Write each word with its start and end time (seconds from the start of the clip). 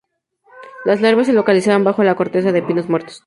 Las 0.83 0.99
larvas 0.99 1.27
se 1.27 1.33
localizan 1.33 1.83
bajo 1.83 2.03
la 2.03 2.15
corteza 2.15 2.51
de 2.51 2.63
pinos 2.63 2.89
muertos. 2.89 3.19